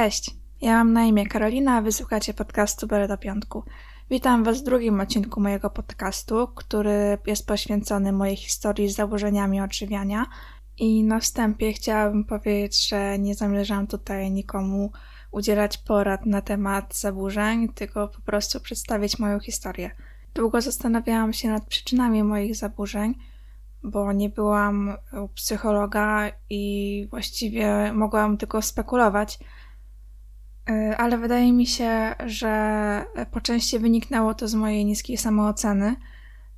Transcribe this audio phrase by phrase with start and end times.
[0.00, 3.64] Cześć, ja mam na imię Karolina, a wysłuchacie podcastu Bele do Piątku.
[4.10, 10.26] Witam Was w drugim odcinku mojego podcastu, który jest poświęcony mojej historii z zaburzeniami odżywiania.
[10.78, 14.92] I na wstępie chciałabym powiedzieć, że nie zamierzam tutaj nikomu
[15.30, 19.90] udzielać porad na temat zaburzeń, tylko po prostu przedstawić moją historię.
[20.34, 23.14] Długo zastanawiałam się nad przyczynami moich zaburzeń,
[23.82, 29.38] bo nie byłam u psychologa i właściwie mogłam tylko spekulować.
[30.70, 35.96] Y, ale wydaje mi się, że po części wyniknęło to z mojej niskiej samooceny,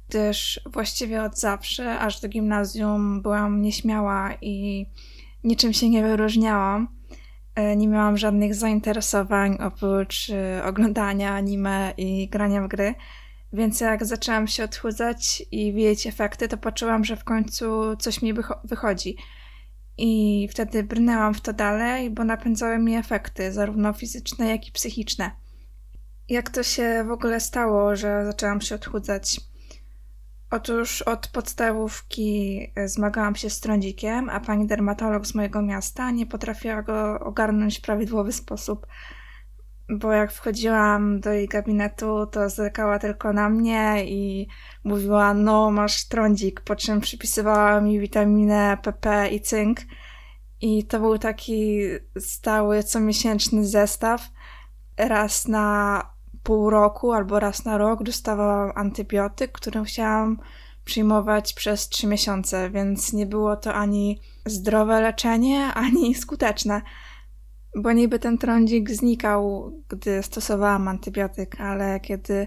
[0.09, 4.87] gdyż właściwie od zawsze, aż do gimnazjum, byłam nieśmiała i
[5.45, 6.89] niczym się nie wyróżniałam.
[7.59, 12.95] Y, nie miałam żadnych zainteresowań oprócz y, oglądania anime i grania w gry.
[13.53, 18.35] Więc jak zaczęłam się odchudzać i widzieć efekty, to poczułam, że w końcu coś mi
[18.65, 19.17] wychodzi.
[19.99, 25.31] I wtedy brnęłam w to dalej, bo napędzały mi efekty, zarówno fizyczne, jak i psychiczne.
[26.29, 29.41] Jak to się w ogóle stało, że zaczęłam się odchudzać?
[30.51, 36.83] Otóż od podstawówki zmagałam się z trądzikiem, a pani dermatolog z mojego miasta nie potrafiła
[36.83, 38.87] go ogarnąć w prawidłowy sposób
[39.99, 44.47] bo jak wchodziłam do jej gabinetu, to zerkała tylko na mnie i
[44.85, 49.81] mówiła, no masz trądzik, po czym przypisywała mi witaminę PP i cynk.
[50.61, 51.81] I to był taki
[52.19, 54.31] stały, comiesięczny zestaw.
[54.97, 56.03] Raz na
[56.43, 60.39] pół roku albo raz na rok dostawałam antybiotyk, który musiałam
[60.85, 66.83] przyjmować przez trzy miesiące, więc nie było to ani zdrowe leczenie, ani skuteczne
[67.77, 72.47] bo niby ten trądzik znikał, gdy stosowałam antybiotyk, ale kiedy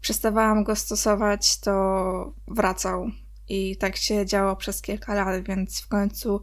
[0.00, 3.10] przestawałam go stosować, to wracał.
[3.48, 6.40] I tak się działo przez kilka lat, więc w końcu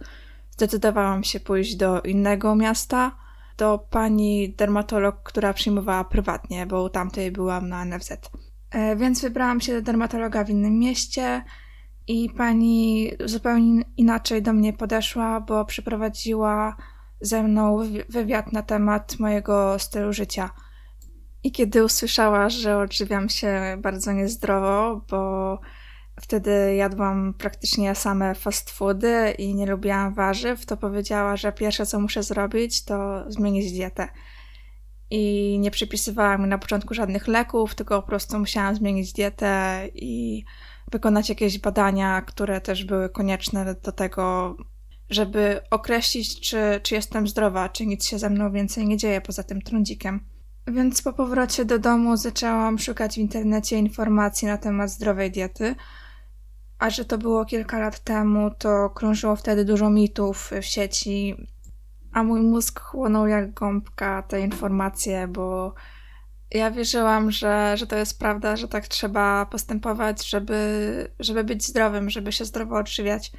[0.51, 3.15] zdecydowałam się pójść do innego miasta,
[3.57, 8.11] do pani dermatolog, która przyjmowała prywatnie, bo tamtej byłam na NFZ.
[8.71, 11.43] E, więc wybrałam się do dermatologa w innym mieście
[12.07, 16.75] i pani zupełnie inaczej do mnie podeszła, bo przeprowadziła
[17.21, 20.49] ze mną wywiad na temat mojego stylu życia.
[21.43, 25.59] I kiedy usłyszała, że odżywiam się bardzo niezdrowo, bo
[26.21, 31.99] wtedy jadłam praktycznie same fast foody i nie lubiłam warzyw, to powiedziała, że pierwsze co
[31.99, 34.07] muszę zrobić, to zmienić dietę.
[35.09, 40.43] I nie przypisywała mi na początku żadnych leków, tylko po prostu musiałam zmienić dietę i
[40.91, 44.55] wykonać jakieś badania, które też były konieczne do tego,
[45.11, 49.43] żeby określić, czy, czy jestem zdrowa, czy nic się ze mną więcej nie dzieje poza
[49.43, 50.25] tym trądzikiem.
[50.67, 55.75] Więc po powrocie do domu zaczęłam szukać w internecie informacji na temat zdrowej diety.
[56.79, 61.35] A że to było kilka lat temu, to krążyło wtedy dużo mitów w sieci,
[62.11, 65.73] a mój mózg chłonął jak gąbka te informacje, bo
[66.51, 72.09] ja wierzyłam, że, że to jest prawda, że tak trzeba postępować, żeby, żeby być zdrowym,
[72.09, 73.31] żeby się zdrowo odżywiać.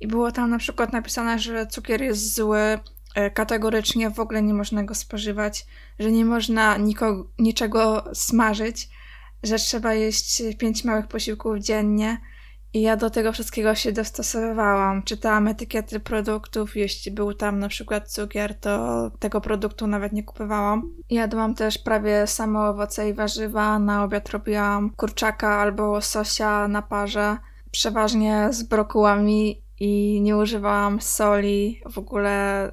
[0.00, 2.78] I było tam na przykład napisane, że cukier jest zły,
[3.14, 5.66] e, kategorycznie w ogóle nie można go spożywać,
[5.98, 8.88] że nie można nikogo, niczego smażyć,
[9.42, 12.20] że trzeba jeść pięć małych posiłków dziennie.
[12.72, 15.02] I ja do tego wszystkiego się dostosowywałam.
[15.02, 20.92] Czytałam etykiety produktów, jeśli był tam na przykład cukier, to tego produktu nawet nie kupowałam.
[21.10, 23.78] Jadłam też prawie same owoce i warzywa.
[23.78, 27.36] Na obiad robiłam kurczaka albo łososia na parze,
[27.70, 32.72] przeważnie z brokułami i nie używałam soli, w ogóle y,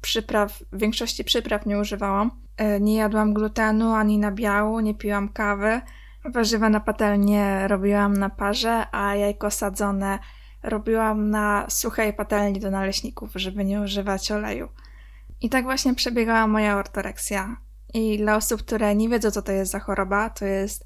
[0.00, 2.30] przypraw, większości przypraw nie używałam.
[2.76, 5.80] Y, nie jadłam glutenu ani nabiału, nie piłam kawy.
[6.24, 10.18] Warzywa na patelnię robiłam na parze, a jajko sadzone
[10.62, 14.68] robiłam na suchej patelni do naleśników, żeby nie używać oleju.
[15.40, 17.56] I tak właśnie przebiegała moja ortoreksja.
[17.94, 20.84] I dla osób, które nie wiedzą, co to jest za choroba, to jest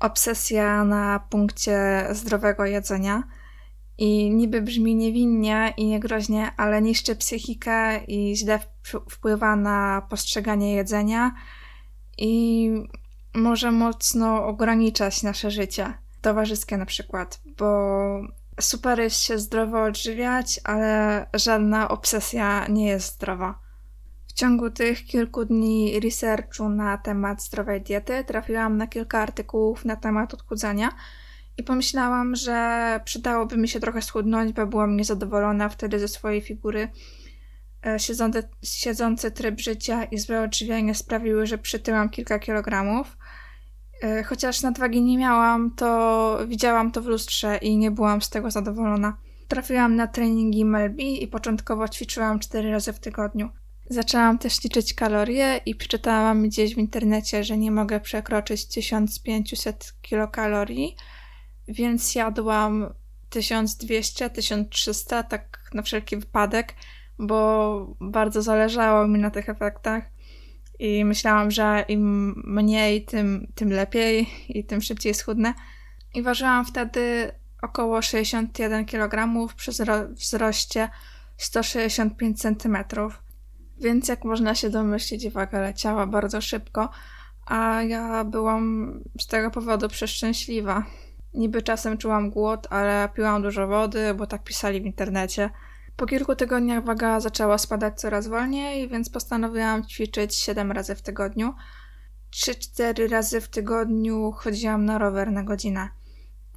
[0.00, 3.22] obsesja na punkcie zdrowego jedzenia–
[3.98, 8.60] i niby brzmi niewinnie i niegroźnie, ale niszczy psychikę i źle
[9.10, 11.34] wpływa na postrzeganie jedzenia
[12.18, 12.70] i
[13.34, 18.20] może mocno ograniczać nasze życie towarzyskie na przykład, bo
[18.60, 23.58] super jest się zdrowo odżywiać, ale żadna obsesja nie jest zdrowa.
[24.26, 29.96] W ciągu tych kilku dni researchu na temat zdrowej diety trafiłam na kilka artykułów na
[29.96, 30.90] temat odchudzania–
[31.58, 36.88] i pomyślałam, że przydałoby mi się trochę schudnąć, bo byłam niezadowolona wtedy ze swojej figury.
[37.86, 43.16] E, siedzący, siedzący tryb życia i złe odżywianie sprawiły, że przytyłam kilka kilogramów.
[44.02, 48.50] E, chociaż nadwagi nie miałam, to widziałam to w lustrze i nie byłam z tego
[48.50, 49.16] zadowolona.
[49.48, 53.50] Trafiłam na treningi Melby i początkowo ćwiczyłam 4 razy w tygodniu.
[53.90, 60.96] Zaczęłam też liczyć kalorie i przeczytałam gdzieś w internecie, że nie mogę przekroczyć 1500 kilokalorii,
[61.68, 62.94] więc jadłam
[63.30, 66.74] 1200-1300, tak na wszelki wypadek,
[67.18, 70.04] bo bardzo zależało mi na tych efektach
[70.78, 75.54] i myślałam, że im mniej, tym, tym lepiej i tym szybciej schudnę.
[76.14, 77.32] I ważyłam wtedy
[77.62, 79.72] około 61 kg przy
[80.10, 80.88] wzroście
[81.36, 82.76] 165 cm.
[83.80, 86.90] Więc jak można się domyślić, waga leciała bardzo szybko,
[87.46, 90.84] a ja byłam z tego powodu przeszczęśliwa.
[91.34, 95.50] Niby czasem czułam głód, ale piłam dużo wody, bo tak pisali w internecie.
[95.96, 101.54] Po kilku tygodniach waga zaczęła spadać coraz wolniej, więc postanowiłam ćwiczyć 7 razy w tygodniu.
[102.32, 105.88] 3-4 razy w tygodniu chodziłam na rower na godzinę.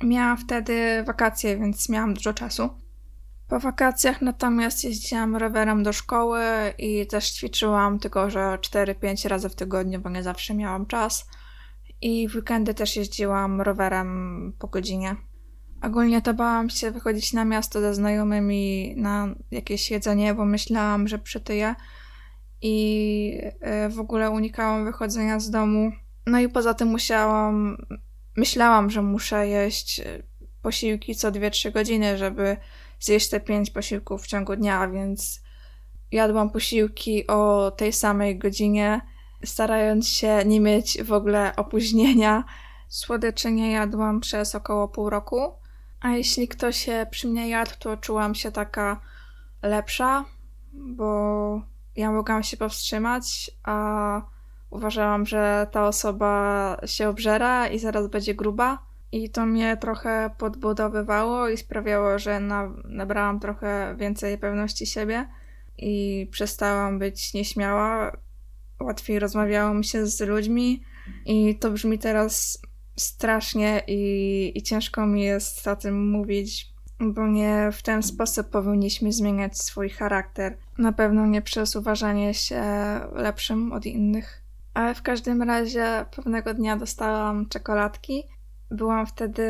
[0.03, 2.69] Miałam wtedy wakacje, więc miałam dużo czasu.
[3.47, 6.43] Po wakacjach natomiast jeździłam rowerem do szkoły
[6.77, 11.27] i też ćwiczyłam, tylko że 4-5 razy w tygodniu, bo nie zawsze miałam czas.
[12.01, 15.15] I w weekendy też jeździłam rowerem po godzinie.
[15.81, 21.19] Ogólnie to bałam się wychodzić na miasto ze znajomymi na jakieś jedzenie, bo myślałam, że
[21.19, 21.75] przytyję.
[22.61, 25.91] I e, w ogóle unikałam wychodzenia z domu.
[26.25, 27.77] No i poza tym musiałam,
[28.37, 30.01] myślałam, że muszę jeść
[30.61, 32.57] posiłki co 2-3 godziny, żeby
[32.99, 35.41] zjeść te 5 posiłków w ciągu dnia, więc
[36.11, 39.01] jadłam posiłki o tej samej godzinie
[39.45, 42.43] starając się nie mieć w ogóle opóźnienia.
[42.87, 45.53] Słodyczy nie jadłam przez około pół roku,
[46.01, 49.01] a jeśli ktoś się przy mnie jadł, to czułam się taka
[49.61, 50.25] lepsza,
[50.73, 51.61] bo
[51.95, 54.21] ja mogłam się powstrzymać, a
[54.69, 58.91] uważałam, że ta osoba się obżera i zaraz będzie gruba.
[59.11, 65.29] I to mnie trochę podbudowywało i sprawiało, że na, nabrałam trochę więcej pewności siebie
[65.77, 68.17] i przestałam być nieśmiała,
[68.83, 70.83] łatwiej rozmawiało mi się z ludźmi
[71.25, 72.61] i to brzmi teraz
[72.95, 79.11] strasznie i, i ciężko mi jest o tym mówić, bo nie w ten sposób powinniśmy
[79.11, 80.57] zmieniać swój charakter.
[80.77, 82.63] Na pewno nie przez uważanie się
[83.13, 84.41] lepszym od innych.
[84.73, 88.23] Ale w każdym razie pewnego dnia dostałam czekoladki.
[88.71, 89.47] Byłam wtedy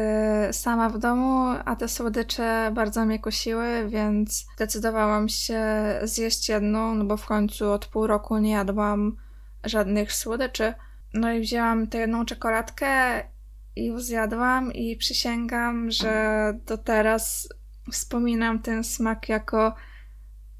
[0.51, 5.63] sama w domu, a te słodycze bardzo mnie kusiły, więc zdecydowałam się
[6.03, 9.17] zjeść jedną, no bo w końcu od pół roku nie jadłam
[9.63, 10.73] żadnych słodyczy.
[11.13, 13.23] No i wzięłam tę jedną czekoladkę
[13.75, 17.49] i ją zjadłam i przysięgam, że do teraz
[17.91, 19.75] wspominam ten smak jako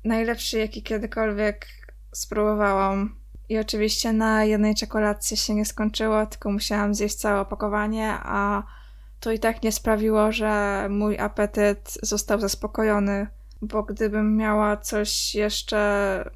[0.06, 1.66] najlepszy, jaki kiedykolwiek
[2.12, 3.21] spróbowałam.
[3.52, 8.64] I oczywiście na jednej czekoladce się nie skończyło, tylko musiałam zjeść całe opakowanie, a
[9.20, 13.28] to i tak nie sprawiło, że mój apetyt został zaspokojony,
[13.62, 16.30] bo gdybym miała coś jeszcze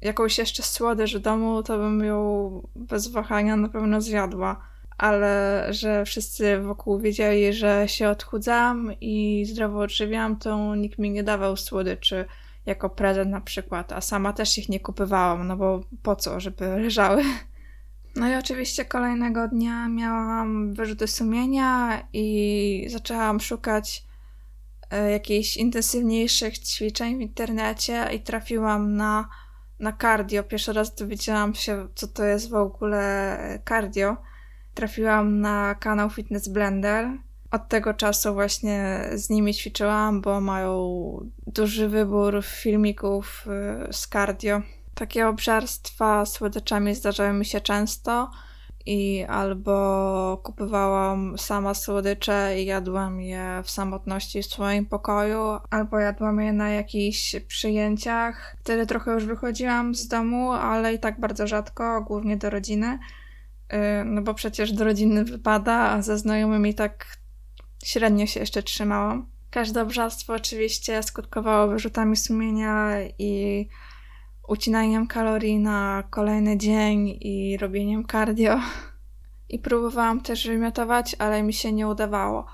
[0.00, 4.60] jakąś jeszcze słodycz w domu, to bym ją bez wahania na pewno zjadła.
[4.98, 11.22] Ale że wszyscy wokół wiedzieli, że się odchudzam i zdrowo odżywiam, to nikt mi nie
[11.22, 12.24] dawał słodyczy
[12.66, 16.66] jako prezent na przykład, a sama też ich nie kupywałam, no bo po co, żeby
[16.66, 17.22] leżały.
[18.16, 24.04] No i oczywiście kolejnego dnia miałam wyrzuty sumienia i zaczęłam szukać
[24.90, 29.28] e, jakichś intensywniejszych ćwiczeń w internecie i trafiłam na
[29.80, 30.42] na cardio.
[30.42, 33.38] Pierwszy raz dowiedziałam się, co to jest w ogóle
[33.68, 34.16] cardio.
[34.74, 37.08] Trafiłam na kanał Fitness Blender.
[37.50, 43.46] Od tego czasu właśnie z nimi ćwiczyłam, bo mają duży wybór filmików
[43.88, 44.62] y, z cardio.
[44.94, 48.30] Takie obżarstwa słodyczami zdarzały mi się często
[48.86, 56.40] i albo kupowałam sama słodycze i jadłam je w samotności w swoim pokoju, albo jadłam
[56.40, 58.56] je na jakichś przyjęciach.
[58.60, 62.98] Wtedy trochę już wychodziłam z domu, ale i tak bardzo rzadko, głównie do rodziny.
[63.72, 67.19] Y, no bo przecież do rodziny wypada, a ze znajomymi tak
[67.84, 69.26] średnio się jeszcze trzymałam.
[69.50, 73.68] Każde obżarstwo oczywiście skutkowało wyrzutami sumienia i
[74.48, 78.60] ucinaniem kalorii na kolejny dzień i robieniem cardio.
[79.48, 82.46] I próbowałam też wymiotować, ale mi się nie udawało.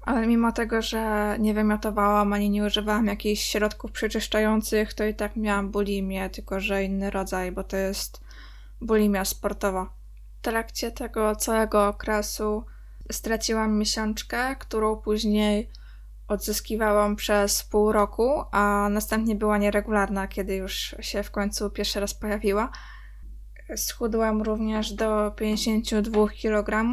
[0.00, 5.36] Ale mimo tego, że nie wymiotowałam ani nie używałam jakichś środków przeczyszczających, to i tak
[5.36, 8.20] miałam bulimię, tylko że inny rodzaj, bo to jest
[8.80, 9.92] bulimia sportowa.
[10.38, 12.64] W trakcie tego całego okresu
[13.12, 15.70] straciłam miesiączkę, którą później
[16.28, 22.14] odzyskiwałam przez pół roku, a następnie była nieregularna, kiedy już się w końcu pierwszy raz
[22.14, 22.70] pojawiła.
[23.76, 26.84] Schudłam również do 52 kg,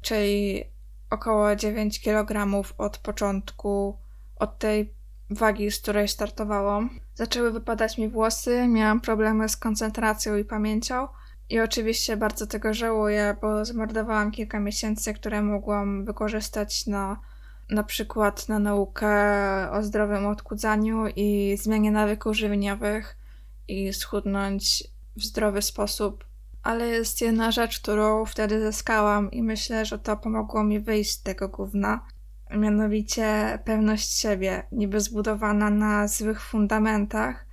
[0.00, 0.64] czyli
[1.10, 3.98] około 9 kg od początku,
[4.36, 4.94] od tej
[5.30, 6.90] wagi, z której startowałam.
[7.14, 11.08] Zaczęły wypadać mi włosy, miałam problemy z koncentracją i pamięcią.
[11.50, 17.16] I oczywiście bardzo tego żałuję, bo zmarnowałam kilka miesięcy, które mogłam wykorzystać na
[17.70, 19.16] na przykład na naukę
[19.70, 23.16] o zdrowym odchudzaniu i zmianie nawyków żywieniowych
[23.68, 24.84] i schudnąć
[25.16, 26.24] w zdrowy sposób.
[26.62, 31.22] Ale jest jedna rzecz, którą wtedy zyskałam i myślę, że to pomogło mi wyjść z
[31.22, 32.06] tego gówna.
[32.50, 37.46] Mianowicie pewność siebie, niby zbudowana na złych fundamentach,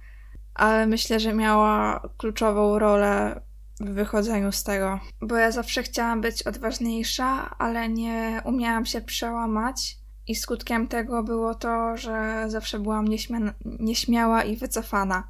[0.53, 3.41] ale myślę, że miała kluczową rolę
[3.85, 5.00] w wychodzeniu z tego.
[5.21, 9.97] Bo ja zawsze chciałam być odważniejsza, ale nie umiałam się przełamać.
[10.27, 15.27] I skutkiem tego było to, że zawsze byłam nieśmia- nieśmiała i wycofana.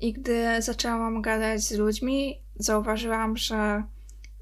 [0.00, 3.82] I gdy zaczęłam gadać z ludźmi, zauważyłam, że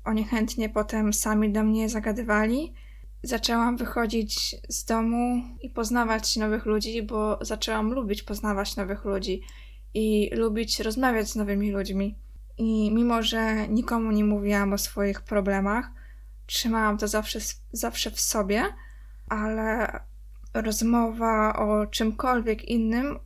[0.05, 2.75] oni chętnie potem sami do mnie zagadywali.
[3.23, 9.43] Zaczęłam wychodzić z domu i poznawać nowych ludzi, bo zaczęłam lubić poznawać nowych ludzi
[9.95, 12.19] i lubić rozmawiać z nowymi ludźmi.
[12.61, 15.91] I mimo, że nikomu nie mówiłam o swoich problemach,
[16.47, 17.39] trzymałam to zawsze,
[17.73, 18.65] zawsze w sobie,
[19.29, 20.01] ale
[20.55, 23.19] rozmowa o czymkolwiek innym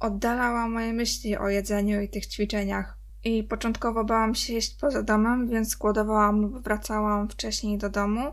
[0.00, 2.98] oddalała moje myśli o jedzeniu i tych ćwiczeniach.
[3.24, 8.32] I początkowo bałam się jeść poza domem, więc głodowałam wracałam wcześniej do domu,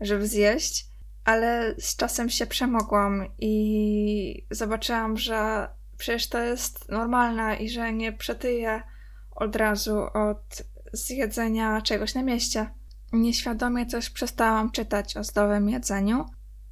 [0.00, 0.86] żeby zjeść,
[1.24, 8.12] ale z czasem się przemogłam i zobaczyłam, że przecież to jest normalne i że nie
[8.12, 8.82] przetyję
[9.30, 12.70] od razu od zjedzenia czegoś na mieście.
[13.12, 16.26] Nieświadomie też przestałam czytać o zdrowym jedzeniu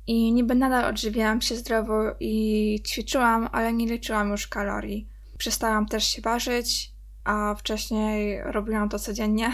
[0.07, 5.09] i niby nadal odżywiałam się zdrowo i ćwiczyłam, ale nie liczyłam już kalorii.
[5.39, 6.93] Przestałam też się ważyć,
[7.25, 9.53] a wcześniej robiłam to codziennie.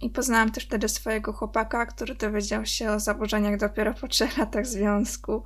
[0.00, 4.66] I poznałam też wtedy swojego chłopaka, który dowiedział się o zaburzeniach dopiero po trzech latach
[4.66, 5.44] związku,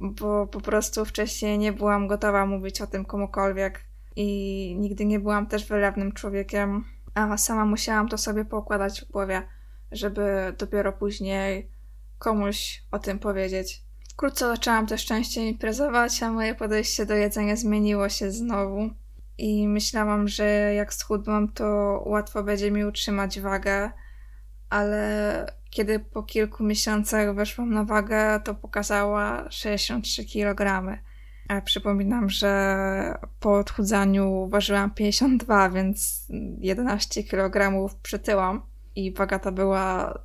[0.00, 3.87] bo po prostu wcześniej nie byłam gotowa mówić o tym komukolwiek
[4.20, 6.84] i nigdy nie byłam też wylewnym człowiekiem,
[7.14, 9.42] a sama musiałam to sobie poukładać w głowie,
[9.92, 11.70] żeby dopiero później
[12.18, 13.82] komuś o tym powiedzieć.
[14.12, 18.90] Wkrótce zaczęłam też częściej imprezować, a moje podejście do jedzenia zmieniło się znowu.
[19.38, 20.44] I myślałam, że
[20.74, 21.64] jak schudłam, to
[22.06, 23.90] łatwo będzie mi utrzymać wagę,
[24.70, 30.98] ale kiedy po kilku miesiącach weszłam na wagę, to pokazała 63 kg.
[31.64, 36.26] Przypominam, że po odchudzaniu ważyłam 52, więc
[36.58, 38.62] 11 kg przytyłam.
[38.96, 40.18] I waga ta była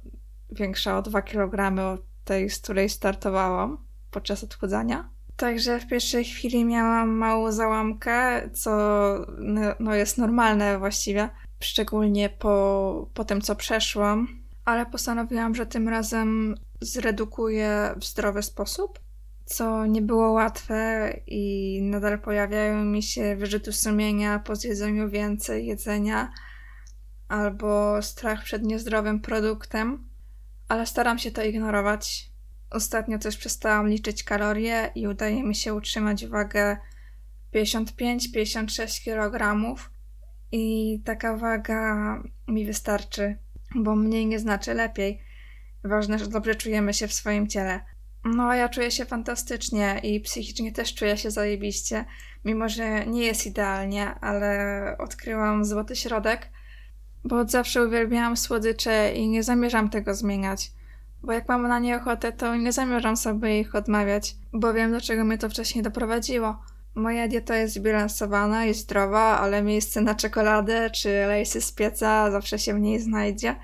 [0.52, 3.78] większa o 2 kg od tej, z której startowałam
[4.12, 5.10] podczas odchudzania.
[5.36, 8.72] Także w pierwszej chwili miałam małą załamkę, co
[9.80, 14.28] no jest normalne właściwie, szczególnie po, po tym, co przeszłam,
[14.66, 19.00] ale postanowiłam, że tym razem zredukuję w zdrowy sposób,
[19.46, 26.32] co nie było łatwe i nadal pojawiają mi się wyrzuty sumienia po zjedzeniu więcej jedzenia
[27.28, 30.14] albo strach przed niezdrowym produktem
[30.68, 32.32] ale staram się to ignorować.
[32.70, 36.78] Ostatnio też przestałam liczyć kalorie i udaje mi się utrzymać wagę
[37.56, 39.76] 55-56 kg
[40.52, 43.38] i taka waga mi wystarczy,
[43.76, 45.22] bo mniej nie znaczy lepiej.
[45.84, 47.86] Ważne, że dobrze czujemy się w swoim ciele.
[48.26, 52.06] No, ja czuję się fantastycznie i psychicznie też czuję się zajebiście,
[52.46, 56.50] mimo że nie jest idealnie, ale odkryłam złoty środek–
[57.24, 60.72] bo od zawsze uwielbiałam słodycze i nie zamierzam tego zmieniać.
[61.24, 65.02] Bo jak mam na nie ochotę, to nie zamierzam sobie ich odmawiać, bo wiem, do
[65.02, 66.58] czego mnie to wcześniej doprowadziło.
[66.96, 72.60] Moja dieta jest zbilansowana i zdrowa, ale miejsce na czekoladę czy lejsy z pieca zawsze
[72.60, 73.56] się w niej znajdzie.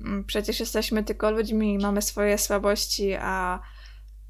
[0.00, 3.60] Mm, przecież jesteśmy tylko ludźmi i mamy swoje słabości, a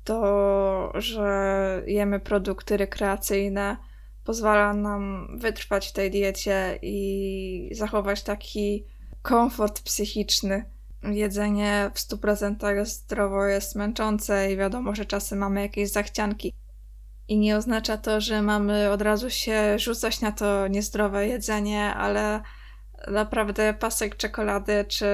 [0.07, 3.77] to, że jemy produkty rekreacyjne,
[4.25, 8.87] pozwala nam wytrwać w tej diecie i zachować taki
[9.23, 10.65] komfort psychiczny.
[11.03, 16.53] Jedzenie w 100% zdrowo jest męczące i wiadomo, że czasem mamy jakieś zachcianki.
[17.29, 22.43] I nie oznacza to, że mamy od razu się rzucać na to niezdrowe jedzenie, ale
[23.09, 25.07] naprawdę pasek czekolady czy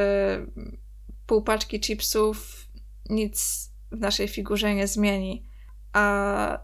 [1.26, 2.66] pół paczki chipsów
[3.10, 5.46] nic w naszej figurze nie zmieni.
[5.92, 6.58] A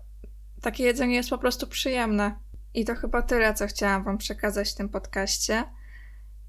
[0.62, 2.38] takie jedzenie jest po prostu przyjemne.
[2.74, 5.64] I to chyba tyle, co chciałam Wam przekazać w tym podcaście.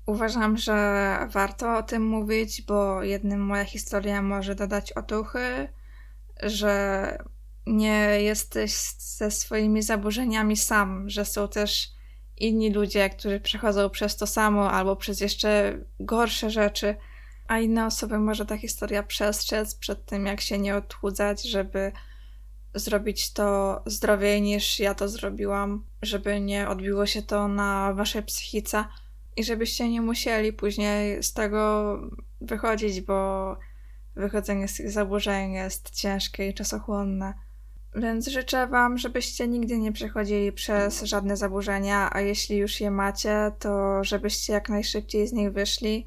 [0.06, 5.70] Uważam, że warto o tym mówić, bo jednym moja historia może dodać otuchy,
[6.44, 7.18] że
[7.66, 11.90] nie jesteś ze swoimi zaburzeniami sam, że są też
[12.38, 16.96] inni ludzie, którzy przechodzą przez to samo albo przez jeszcze gorsze rzeczy,
[17.50, 21.92] a inne osoby może ta historia przestrzec przed tym, jak się nie odchudzać, żeby
[22.76, 28.86] zrobić to zdrowiej niż ja to zrobiłam, żeby nie odbiło się to na waszej psychice
[29.38, 31.96] i żebyście nie musieli później z tego
[32.42, 33.58] wychodzić, bo
[34.16, 37.34] wychodzenie z tych zaburzeń jest ciężkie i czasochłonne.
[37.96, 43.52] Więc życzę Wam, żebyście nigdy nie przechodzili przez żadne zaburzenia, a jeśli już je macie,
[43.60, 46.06] to żebyście jak najszybciej z nich wyszli.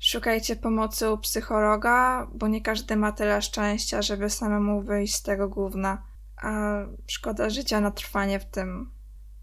[0.00, 5.48] Szukajcie pomocy u psychologa, bo nie każdy ma tyle szczęścia, żeby samemu wyjść z tego
[5.48, 6.02] gówna,
[6.42, 8.90] a szkoda życia na trwanie w tym.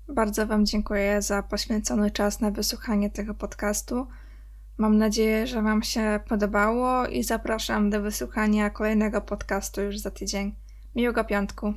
[0.08, 4.08] Bardzo Wam dziękuję za poświęcony czas na wysłuchanie tego podcastu.
[4.78, 10.56] Mam nadzieję, że Wam się podobało i zapraszam do wysłuchania kolejnego podcastu już za tydzień.
[10.96, 11.74] Miłego piątku.